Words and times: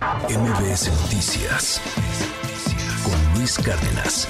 MBS 0.00 0.88
Noticias 1.02 1.78
con 3.04 3.34
Luis 3.34 3.58
Cárdenas. 3.58 4.26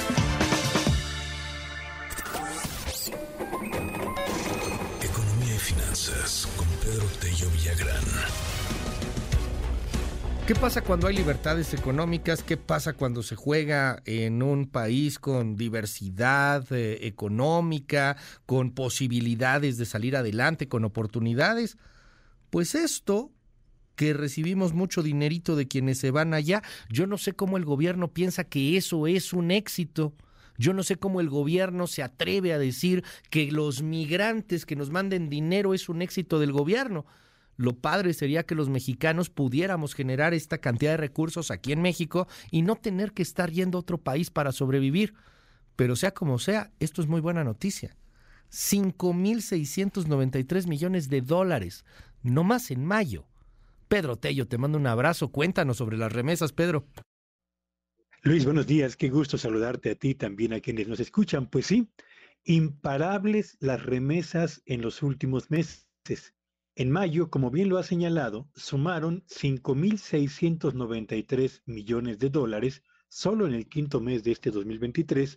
Economía 5.00 5.54
y 5.54 5.58
finanzas 5.58 6.48
con 6.56 6.66
Pedro 6.82 7.06
Tello 7.20 7.48
Villagrán. 7.50 8.02
¿Qué 10.48 10.56
pasa 10.56 10.82
cuando 10.82 11.06
hay 11.06 11.14
libertades 11.14 11.72
económicas? 11.72 12.42
¿Qué 12.42 12.56
pasa 12.56 12.94
cuando 12.94 13.22
se 13.22 13.36
juega 13.36 14.02
en 14.06 14.42
un 14.42 14.66
país 14.66 15.20
con 15.20 15.54
diversidad 15.54 16.64
eh, 16.72 17.06
económica, 17.06 18.16
con 18.44 18.72
posibilidades 18.72 19.78
de 19.78 19.86
salir 19.86 20.16
adelante, 20.16 20.66
con 20.66 20.84
oportunidades? 20.84 21.78
Pues 22.50 22.74
esto 22.74 23.30
que 24.00 24.14
recibimos 24.14 24.72
mucho 24.72 25.02
dinerito 25.02 25.56
de 25.56 25.68
quienes 25.68 25.98
se 25.98 26.10
van 26.10 26.32
allá, 26.32 26.62
yo 26.88 27.06
no 27.06 27.18
sé 27.18 27.34
cómo 27.34 27.58
el 27.58 27.66
gobierno 27.66 28.08
piensa 28.08 28.44
que 28.44 28.78
eso 28.78 29.06
es 29.06 29.34
un 29.34 29.50
éxito. 29.50 30.14
Yo 30.56 30.72
no 30.72 30.82
sé 30.84 30.96
cómo 30.96 31.20
el 31.20 31.28
gobierno 31.28 31.86
se 31.86 32.02
atreve 32.02 32.54
a 32.54 32.58
decir 32.58 33.04
que 33.28 33.52
los 33.52 33.82
migrantes 33.82 34.64
que 34.64 34.74
nos 34.74 34.88
manden 34.88 35.28
dinero 35.28 35.74
es 35.74 35.90
un 35.90 36.00
éxito 36.00 36.38
del 36.38 36.50
gobierno. 36.50 37.04
Lo 37.58 37.74
padre 37.74 38.14
sería 38.14 38.44
que 38.44 38.54
los 38.54 38.70
mexicanos 38.70 39.28
pudiéramos 39.28 39.92
generar 39.92 40.32
esta 40.32 40.56
cantidad 40.56 40.92
de 40.92 40.96
recursos 40.96 41.50
aquí 41.50 41.72
en 41.72 41.82
México 41.82 42.26
y 42.50 42.62
no 42.62 42.76
tener 42.76 43.12
que 43.12 43.20
estar 43.20 43.50
yendo 43.50 43.76
a 43.76 43.82
otro 43.82 43.98
país 43.98 44.30
para 44.30 44.52
sobrevivir. 44.52 45.12
Pero 45.76 45.94
sea 45.94 46.12
como 46.12 46.38
sea, 46.38 46.70
esto 46.80 47.02
es 47.02 47.06
muy 47.06 47.20
buena 47.20 47.44
noticia. 47.44 47.94
5.693 48.50 50.68
millones 50.68 51.10
de 51.10 51.20
dólares, 51.20 51.84
no 52.22 52.44
más 52.44 52.70
en 52.70 52.86
mayo. 52.86 53.26
Pedro 53.90 54.16
Tello, 54.16 54.46
te 54.46 54.56
mando 54.56 54.78
un 54.78 54.86
abrazo. 54.86 55.32
Cuéntanos 55.32 55.76
sobre 55.78 55.98
las 55.98 56.12
remesas, 56.12 56.52
Pedro. 56.52 56.86
Luis, 58.22 58.44
buenos 58.44 58.68
días. 58.68 58.96
Qué 58.96 59.08
gusto 59.08 59.36
saludarte 59.36 59.90
a 59.90 59.96
ti 59.96 60.14
también, 60.14 60.52
a 60.52 60.60
quienes 60.60 60.86
nos 60.86 61.00
escuchan. 61.00 61.50
Pues 61.50 61.66
sí, 61.66 61.90
imparables 62.44 63.56
las 63.58 63.84
remesas 63.84 64.62
en 64.64 64.80
los 64.80 65.02
últimos 65.02 65.50
meses. 65.50 65.88
En 66.76 66.88
mayo, 66.88 67.30
como 67.30 67.50
bien 67.50 67.68
lo 67.68 67.78
ha 67.78 67.82
señalado, 67.82 68.48
sumaron 68.54 69.24
5.693 69.26 71.62
millones 71.66 72.20
de 72.20 72.30
dólares 72.30 72.84
solo 73.08 73.48
en 73.48 73.54
el 73.54 73.68
quinto 73.68 74.00
mes 74.00 74.22
de 74.22 74.30
este 74.30 74.52
2023 74.52 75.36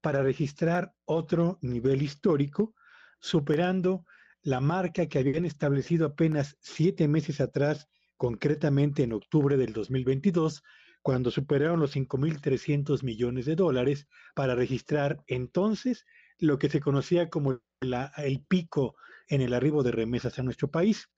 para 0.00 0.24
registrar 0.24 0.96
otro 1.04 1.60
nivel 1.62 2.02
histórico, 2.02 2.74
superando 3.20 4.04
la 4.44 4.60
marca 4.60 5.06
que 5.06 5.18
habían 5.18 5.46
establecido 5.46 6.06
apenas 6.06 6.56
siete 6.60 7.08
meses 7.08 7.40
atrás, 7.40 7.88
concretamente 8.18 9.02
en 9.02 9.14
octubre 9.14 9.56
del 9.56 9.72
2022, 9.72 10.62
cuando 11.02 11.30
superaron 11.30 11.80
los 11.80 11.96
5.300 11.96 13.02
millones 13.02 13.46
de 13.46 13.56
dólares 13.56 14.06
para 14.34 14.54
registrar 14.54 15.22
entonces 15.26 16.04
lo 16.38 16.58
que 16.58 16.68
se 16.68 16.80
conocía 16.80 17.30
como 17.30 17.60
el 17.80 18.44
pico 18.46 18.94
en 19.28 19.40
el 19.40 19.54
arribo 19.54 19.82
de 19.82 19.92
remesas 19.92 20.38
a 20.38 20.42
nuestro 20.42 20.70
país. 20.70 21.08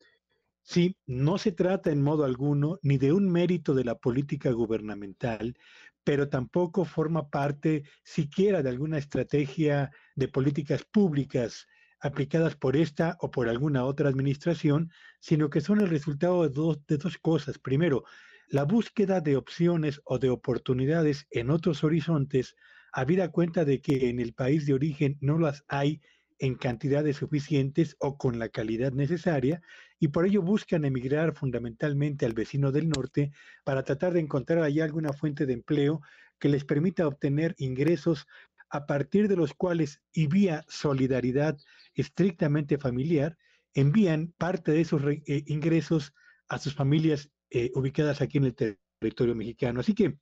Sí, 0.63 0.97
no 1.07 1.39
se 1.39 1.53
trata 1.53 1.91
en 1.91 2.03
modo 2.03 2.25
alguno 2.25 2.79
ni 2.83 2.97
de 2.97 3.13
un 3.13 3.31
mérito 3.31 3.75
de 3.75 3.85
la 3.85 3.97
política 3.97 4.51
gubernamental, 4.53 5.57
pero 6.05 6.29
tampoco 6.29 6.85
forma 6.85 7.29
parte 7.29 7.85
siquiera 8.05 8.63
de 8.63 8.71
alguna 8.71 8.99
estrategia 8.99 9.91
de 10.15 10.29
políticas 10.29 10.85
públicas 10.85 11.67
aplicadas 12.01 12.57
por 12.57 12.77
esta 12.77 13.17
o 13.21 13.31
por 13.31 13.49
alguna 13.49 13.85
otra 13.85 14.09
administración, 14.09 14.91
sino 15.21 15.51
que 15.51 15.61
son 15.61 15.81
el 15.81 15.89
resultado 15.89 16.43
de 16.43 16.51
dos, 16.51 16.87
de 16.87 16.99
dos 16.99 17.19
cosas. 17.19 17.59
Primero, 17.59 18.05
la 18.49 18.65
búsqueda 18.65 19.21
de 19.21 19.37
opciones 19.37 20.01
o 20.05 20.19
de 20.19 20.31
oportunidades 20.31 21.27
en 21.31 21.51
otros 21.51 21.83
horizontes, 21.83 22.55
habida 22.93 23.31
cuenta 23.31 23.65
de 23.65 23.81
que 23.81 24.09
en 24.09 24.21
el 24.21 24.35
país 24.35 24.67
de 24.67 24.75
origen 24.75 25.19
no 25.21 25.39
las 25.39 25.65
hay 25.69 26.01
en 26.39 26.55
cantidades 26.55 27.17
suficientes 27.17 27.97
o 27.99 28.19
con 28.19 28.39
la 28.39 28.49
calidad 28.49 28.93
necesaria 28.93 29.63
y 29.99 30.09
por 30.09 30.27
ello 30.27 30.43
buscan 30.43 30.85
emigrar 30.85 31.35
fundamentalmente 31.35 32.27
al 32.27 32.35
vecino 32.35 32.73
del 32.73 32.89
norte 32.89 33.33
para 33.65 33.83
tratar 33.83 34.13
de 34.13 34.21
encontrar 34.21 34.63
allá 34.63 34.85
alguna 34.85 35.13
fuente 35.13 35.47
de 35.47 35.55
empleo 35.55 36.01
que 36.39 36.49
les 36.49 36.65
permita 36.65 37.09
obtener 37.09 37.55
ingresos 37.59 38.27
a 38.71 38.87
partir 38.87 39.29
de 39.29 39.37
los 39.37 39.55
cuales 39.55 40.03
y 40.13 40.27
vía 40.27 40.65
solidaridad 40.69 41.59
estrictamente 41.95 42.79
familiar 42.79 43.37
envían 43.75 44.33
parte 44.39 44.73
de 44.73 44.81
esos 44.81 45.03
eh, 45.05 45.45
ingresos 45.47 46.15
a 46.49 46.59
sus 46.59 46.75
familias 46.75 47.31
eh, 47.51 47.71
ubicadas 47.75 48.21
aquí 48.21 48.39
en 48.39 48.45
el 48.45 48.55
territorio 48.55 49.35
mexicano. 49.35 49.81
Así 49.81 49.95
que 49.95 50.19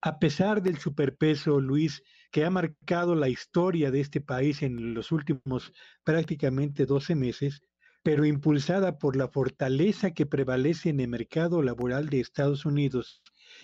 a 0.00 0.18
pesar 0.18 0.62
del 0.62 0.78
superpeso, 0.78 1.60
Luis, 1.60 2.02
que 2.30 2.44
ha 2.44 2.50
marcado 2.50 3.14
la 3.14 3.28
historia 3.28 3.90
de 3.90 4.00
este 4.00 4.20
país 4.20 4.62
en 4.62 4.92
los 4.92 5.12
últimos 5.12 5.72
prácticamente 6.02 6.84
12 6.84 7.14
meses, 7.14 7.62
pero 8.02 8.26
impulsada 8.26 8.98
por 8.98 9.16
la 9.16 9.28
fortaleza 9.28 10.10
que 10.12 10.26
prevalece 10.26 10.90
en 10.90 11.00
el 11.00 11.08
mercado 11.08 11.62
laboral 11.62 12.10
de 12.10 12.20
Estados 12.20 12.66
Unidos 12.66 13.22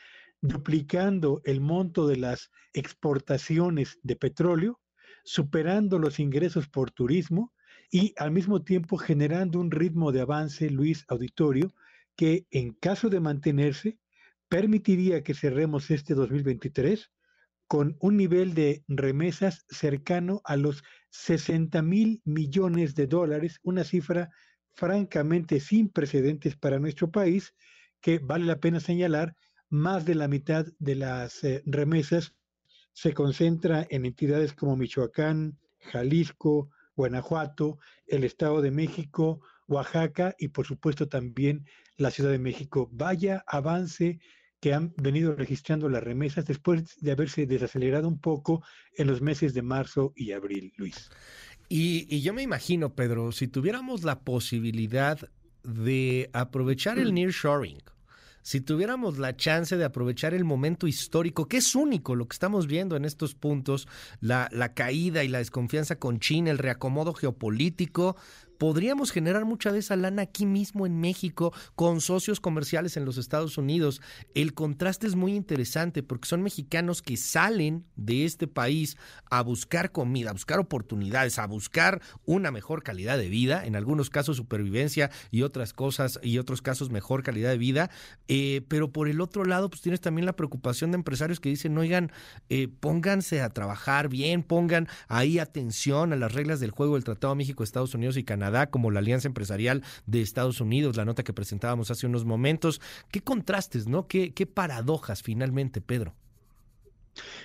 duplicando 0.41 1.41
el 1.43 1.59
monto 1.59 2.07
de 2.07 2.17
las 2.17 2.51
exportaciones 2.73 3.99
de 4.03 4.15
petróleo, 4.15 4.79
superando 5.23 5.97
los 5.97 6.19
ingresos 6.19 6.67
por 6.67 6.91
turismo 6.91 7.51
y 7.91 8.13
al 8.17 8.31
mismo 8.31 8.63
tiempo 8.63 8.97
generando 8.97 9.59
un 9.59 9.71
ritmo 9.71 10.11
de 10.11 10.21
avance, 10.21 10.69
Luis 10.69 11.03
Auditorio, 11.07 11.73
que 12.15 12.45
en 12.51 12.73
caso 12.73 13.09
de 13.09 13.19
mantenerse, 13.19 13.99
permitiría 14.47 15.23
que 15.23 15.33
cerremos 15.33 15.89
este 15.89 16.13
2023 16.13 17.11
con 17.67 17.97
un 17.99 18.15
nivel 18.15 18.53
de 18.53 18.83
remesas 18.87 19.65
cercano 19.69 20.41
a 20.45 20.55
los 20.55 20.83
60 21.09 21.81
mil 21.81 22.21
millones 22.23 22.93
de 22.93 23.07
dólares, 23.07 23.59
una 23.63 23.83
cifra 23.83 24.29
francamente 24.75 25.59
sin 25.59 25.89
precedentes 25.89 26.55
para 26.55 26.79
nuestro 26.79 27.09
país, 27.09 27.53
que 28.01 28.19
vale 28.19 28.45
la 28.45 28.59
pena 28.59 28.79
señalar, 28.79 29.35
más 29.69 30.05
de 30.05 30.15
la 30.15 30.27
mitad 30.27 30.65
de 30.79 30.95
las 30.95 31.43
eh, 31.43 31.63
remesas 31.65 32.35
se 32.93 33.13
concentra 33.13 33.85
en 33.89 34.05
entidades 34.05 34.53
como 34.53 34.77
Michoacán, 34.77 35.59
Jalisco, 35.79 36.69
Guanajuato, 36.95 37.77
el 38.07 38.23
Estado 38.23 38.61
de 38.61 38.71
México, 38.71 39.41
Oaxaca 39.67 40.33
y 40.39 40.47
por 40.49 40.65
supuesto 40.65 41.07
también 41.07 41.65
la 41.97 42.11
Ciudad 42.11 42.31
de 42.31 42.39
México. 42.39 42.89
Vaya 42.93 43.43
avance 43.47 44.19
que 44.61 44.73
han 44.73 44.93
venido 44.97 45.35
registrando 45.35 45.89
las 45.89 46.03
remesas 46.03 46.45
después 46.45 46.95
de 46.99 47.11
haberse 47.11 47.45
desacelerado 47.45 48.07
un 48.07 48.19
poco 48.19 48.63
en 48.97 49.07
los 49.07 49.21
meses 49.21 49.53
de 49.53 49.61
marzo 49.61 50.13
y 50.15 50.31
abril, 50.31 50.73
Luis. 50.77 51.09
Y, 51.69 52.07
y 52.09 52.21
yo 52.21 52.33
me 52.33 52.43
imagino, 52.43 52.93
Pedro, 52.93 53.31
si 53.31 53.47
tuviéramos 53.47 54.03
la 54.03 54.19
posibilidad 54.19 55.19
de 55.63 56.29
aprovechar 56.33 56.99
el 56.99 57.13
nearshoring, 57.13 57.81
si 58.45 58.61
tuviéramos 58.61 59.17
la 59.17 59.35
chance 59.35 59.75
de 59.75 59.83
aprovechar 59.83 60.35
el 60.35 60.43
momento 60.43 60.85
histórico, 60.85 61.47
que 61.47 61.57
es 61.57 61.73
único 61.73 62.13
lo 62.13 62.27
que 62.27 62.35
estamos 62.35 62.67
viendo 62.67 62.95
en 62.95 63.03
estos 63.03 63.33
puntos, 63.33 63.87
la, 64.19 64.49
la 64.51 64.75
caída 64.75 65.23
y 65.23 65.27
la 65.27 65.39
desconfianza 65.39 65.95
con 65.95 66.19
China, 66.19 66.51
el 66.51 66.59
reacomodo 66.59 67.15
geopolítico, 67.15 68.15
podríamos 68.57 69.11
generar 69.11 69.45
mucha 69.45 69.71
de 69.71 69.79
esa 69.79 69.95
lana 69.95 70.23
aquí 70.23 70.45
mismo 70.45 70.85
en 70.85 70.99
México 70.99 71.53
con 71.75 72.01
socios 72.01 72.39
comerciales 72.39 72.97
en 72.97 73.05
los 73.05 73.17
Estados 73.17 73.57
Unidos. 73.57 74.01
El 74.33 74.53
contraste 74.53 75.07
es 75.07 75.15
muy 75.15 75.35
interesante 75.35 76.03
porque 76.03 76.27
son 76.27 76.41
mexicanos 76.41 77.01
que 77.01 77.17
salen 77.17 77.85
de 77.95 78.25
este 78.25 78.47
país 78.47 78.97
a 79.29 79.41
buscar 79.41 79.91
comida, 79.91 80.29
a 80.29 80.33
buscar 80.33 80.59
oportunidades, 80.59 81.39
a 81.39 81.47
buscar 81.47 82.01
una 82.25 82.51
mejor 82.51 82.83
calidad 82.83 83.17
de 83.17 83.29
vida, 83.29 83.65
en 83.65 83.75
algunos 83.75 84.09
casos 84.09 84.37
supervivencia 84.37 85.11
y 85.31 85.41
otras 85.41 85.73
cosas 85.73 86.19
y 86.23 86.37
otros 86.37 86.61
casos 86.61 86.89
mejor 86.89 87.23
calidad 87.23 87.49
de 87.49 87.57
vida. 87.57 87.89
Eh, 88.27 88.61
pero 88.67 88.91
por 88.91 89.07
el 89.07 89.21
otro 89.21 89.45
lado, 89.45 89.69
pues 89.69 89.81
tienes 89.81 90.01
también 90.01 90.25
la 90.25 90.35
preocupación 90.35 90.91
de 90.91 90.95
empresarios 90.95 91.39
que 91.39 91.49
dicen, 91.49 91.77
oigan, 91.77 92.11
eh, 92.49 92.67
pónganse 92.67 93.41
a 93.41 93.49
trabajar 93.49 94.09
bien, 94.09 94.43
pongan 94.43 94.87
ahí 95.07 95.39
atención 95.39 96.13
a 96.13 96.15
las 96.15 96.33
reglas 96.33 96.59
del 96.59 96.71
juego 96.71 96.95
del 96.95 97.03
Tratado 97.03 97.35
México, 97.35 97.63
Estados 97.63 97.93
Unidos 97.93 98.17
y 98.17 98.23
Canadá 98.23 98.44
Como 98.69 98.91
la 98.91 98.99
Alianza 98.99 99.27
Empresarial 99.27 99.83
de 100.05 100.21
Estados 100.21 100.61
Unidos, 100.61 100.97
la 100.97 101.05
nota 101.05 101.23
que 101.23 101.33
presentábamos 101.33 101.91
hace 101.91 102.07
unos 102.07 102.25
momentos. 102.25 102.81
Qué 103.11 103.21
contrastes, 103.21 103.87
¿no? 103.87 104.07
Qué, 104.07 104.33
qué 104.33 104.45
paradojas 104.45 105.23
finalmente, 105.23 105.81
Pedro. 105.81 106.13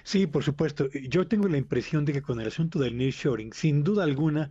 Sí, 0.03 0.27
por 0.27 0.43
supuesto. 0.43 0.91
Yo 0.91 1.27
tengo 1.27 1.49
la 1.49 1.59
impresión 1.59 2.05
de 2.05 2.13
que 2.13 2.23
con 2.23 2.41
el 2.41 2.49
asunto 2.49 2.79
del 2.79 2.97
nearshoring, 2.97 3.53
sin 3.53 3.85
duda 3.85 4.05
alguna, 4.05 4.51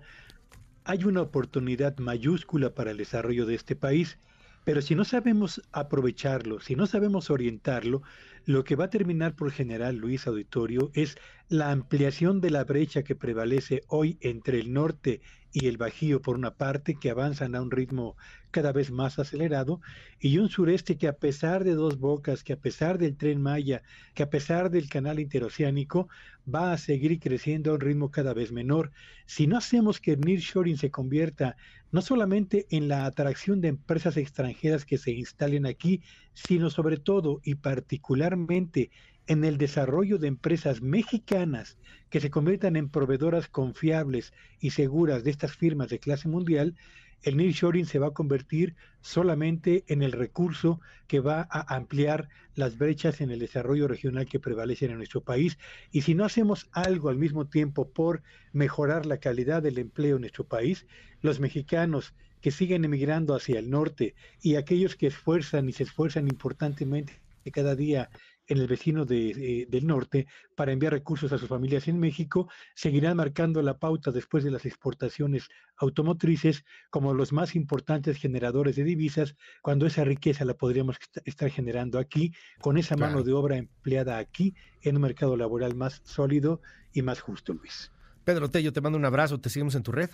hay 0.86 1.04
una 1.04 1.22
oportunidad 1.22 1.98
mayúscula 1.98 2.74
para 2.74 2.92
el 2.92 2.98
desarrollo 2.98 3.46
de 3.46 3.56
este 3.56 3.76
país, 3.76 4.18
pero 4.64 4.82
si 4.82 4.96
no 4.96 5.04
sabemos 5.06 5.62
aprovecharlo, 5.72 6.60
si 6.60 6.76
no 6.76 6.86
sabemos 6.88 7.30
orientarlo, 7.30 8.02
lo 8.50 8.64
que 8.64 8.76
va 8.76 8.86
a 8.86 8.90
terminar 8.90 9.36
por 9.36 9.52
generar, 9.52 9.94
Luis 9.94 10.26
Auditorio, 10.26 10.90
es 10.96 11.20
la 11.50 11.70
ampliación 11.70 12.42
de 12.42 12.50
la 12.50 12.64
brecha 12.64 13.04
que 13.04 13.14
prevalece 13.14 13.84
hoy 13.88 14.18
entre 14.22 14.60
el 14.60 14.74
norte 14.74 15.22
y 15.52 15.68
el 15.68 15.78
Bajío, 15.78 16.20
por 16.20 16.36
una 16.36 16.56
parte, 16.56 16.96
que 16.96 17.12
avanzan 17.12 17.54
a 17.54 17.62
un 17.62 17.70
ritmo 17.70 18.18
cada 18.50 18.72
vez 18.72 18.90
más 18.90 19.20
acelerado, 19.20 19.82
y 20.20 20.40
un 20.40 20.50
sureste 20.50 20.98
que 20.98 21.08
a 21.08 21.14
pesar 21.14 21.64
de 21.64 21.76
dos 21.76 22.00
bocas, 22.00 22.44
que 22.44 22.54
a 22.54 22.60
pesar 22.60 22.98
del 22.98 23.18
tren 23.18 23.40
Maya, 23.40 23.84
que 24.16 24.24
a 24.24 24.32
pesar 24.32 24.72
del 24.72 24.90
canal 24.90 25.20
interoceánico, 25.20 26.08
va 26.52 26.74
a 26.74 26.78
seguir 26.80 27.20
creciendo 27.20 27.70
a 27.70 27.76
un 27.76 27.82
ritmo 27.82 28.10
cada 28.10 28.34
vez 28.34 28.52
menor. 28.52 28.92
Si 29.28 29.46
no 29.46 29.58
hacemos 29.58 30.00
que 30.00 30.14
el 30.14 30.22
nearshoring 30.22 30.78
se 30.78 30.90
convierta 30.90 31.56
no 31.92 32.02
solamente 32.02 32.68
en 32.70 32.88
la 32.88 33.06
atracción 33.06 33.62
de 33.62 33.70
empresas 33.70 34.18
extranjeras 34.18 34.86
que 34.86 34.98
se 34.98 35.12
instalen 35.12 35.66
aquí, 35.66 36.02
sino 36.48 36.70
sobre 36.70 36.98
todo 36.98 37.42
y 37.44 37.56
particularmente 37.56 38.92
en 39.28 39.44
el 39.44 39.58
desarrollo 39.58 40.18
de 40.18 40.28
empresas 40.28 40.82
mexicanas 40.82 41.78
que 42.10 42.20
se 42.20 42.32
conviertan 42.32 42.76
en 42.76 42.90
proveedoras 42.90 43.48
confiables 43.48 44.34
y 44.60 44.72
seguras 44.72 45.24
de 45.24 45.32
estas 45.32 45.56
firmas 45.56 45.90
de 45.90 46.00
clase 46.00 46.28
mundial, 46.28 46.76
el 47.22 47.36
nearshoring 47.36 47.86
se 47.86 48.00
va 48.00 48.08
a 48.08 48.14
convertir 48.14 48.76
solamente 49.02 49.84
en 49.88 50.02
el 50.02 50.14
recurso 50.14 50.80
que 51.08 51.20
va 51.20 51.48
a 51.52 51.76
ampliar 51.76 52.30
las 52.56 52.78
brechas 52.78 53.20
en 53.20 53.30
el 53.30 53.40
desarrollo 53.40 53.88
regional 53.88 54.26
que 54.26 54.40
prevalecen 54.40 54.92
en 54.92 54.98
nuestro 54.98 55.22
país. 55.22 55.58
Y 55.92 56.02
si 56.02 56.16
no 56.16 56.24
hacemos 56.24 56.70
algo 56.72 57.10
al 57.10 57.18
mismo 57.18 57.46
tiempo 57.48 57.90
por 57.92 58.24
mejorar 58.54 59.06
la 59.06 59.18
calidad 59.18 59.62
del 59.62 59.78
empleo 59.78 60.16
en 60.16 60.22
nuestro 60.22 60.46
país, 60.46 60.88
los 61.22 61.40
mexicanos 61.40 62.14
que 62.42 62.52
siguen 62.52 62.86
emigrando 62.86 63.36
hacia 63.36 63.60
el 63.60 63.70
norte 63.70 64.16
y 64.42 64.56
aquellos 64.56 64.96
que 64.96 65.08
esfuerzan 65.08 65.70
y 65.70 65.74
se 65.74 65.84
esfuerzan 65.84 66.28
importantemente 66.28 67.22
cada 67.52 67.76
día 67.76 68.10
en 68.48 68.58
el 68.58 68.68
vecino 68.68 69.06
de, 69.06 69.30
eh, 69.30 69.68
del 69.70 69.86
norte 69.86 70.26
para 70.56 70.72
enviar 70.72 70.92
recursos 70.92 71.32
a 71.32 71.38
sus 71.38 71.48
familias 71.48 71.88
en 71.88 72.00
México, 72.00 72.50
seguirán 72.74 73.18
marcando 73.18 73.62
la 73.62 73.78
pauta 73.78 74.12
después 74.12 74.44
de 74.44 74.50
las 74.50 74.66
exportaciones 74.66 75.50
automotrices 75.78 76.66
como 76.90 77.14
los 77.14 77.32
más 77.32 77.56
importantes 77.56 78.18
generadores 78.18 78.76
de 78.76 78.84
divisas, 78.84 79.36
cuando 79.62 79.86
esa 79.86 80.04
riqueza 80.04 80.46
la 80.46 80.56
podríamos 80.56 80.98
estar 81.26 81.52
generando 81.52 82.00
aquí, 82.00 82.34
con 82.60 82.78
esa 82.78 82.98
mano 82.98 83.22
de 83.22 83.34
obra 83.34 83.58
empleada 83.58 84.18
aquí 84.18 84.56
en 84.82 84.96
un 84.96 85.04
mercado 85.04 85.38
laboral 85.38 85.76
más 85.76 86.02
sólido 86.04 86.62
y 86.92 87.04
más 87.04 87.22
justo, 87.22 87.54
Luis. 87.54 87.92
Pedro 88.24 88.50
Tello, 88.50 88.74
te 88.74 88.82
mando 88.82 88.98
un 88.98 89.06
abrazo, 89.06 89.40
te 89.40 89.50
seguimos 89.50 89.76
en 89.76 89.84
tu 89.84 89.92
red. 89.92 90.10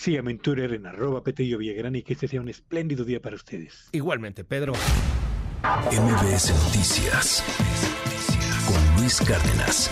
Sí, 0.00 0.16
aventura 0.16 0.64
en 0.64 0.86
arroba 0.86 1.22
Petello 1.22 1.58
Villagrán 1.58 1.94
y 1.94 2.02
que 2.02 2.14
este 2.14 2.26
sea 2.26 2.40
un 2.40 2.48
espléndido 2.48 3.04
día 3.04 3.20
para 3.20 3.36
ustedes. 3.36 3.90
Igualmente, 3.92 4.44
Pedro. 4.44 4.72
MBS 5.62 6.54
Noticias 6.64 7.44
con 8.66 8.96
Luis 8.96 9.20
Cárdenas. 9.20 9.90